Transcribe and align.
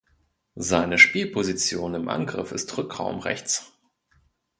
Seine 0.55 0.97
Spielposition 0.97 1.93
im 1.93 2.09
Angriff 2.09 2.51
ist 2.53 2.75
Rückraum 2.75 3.19
rechts. 3.19 3.71